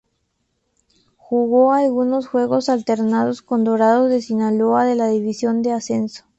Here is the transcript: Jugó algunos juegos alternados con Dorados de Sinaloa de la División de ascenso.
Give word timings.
Jugó 1.17 1.73
algunos 1.73 2.25
juegos 2.25 2.69
alternados 2.69 3.43
con 3.43 3.63
Dorados 3.63 4.09
de 4.09 4.23
Sinaloa 4.23 4.83
de 4.85 4.95
la 4.95 5.09
División 5.09 5.61
de 5.61 5.73
ascenso. 5.73 6.23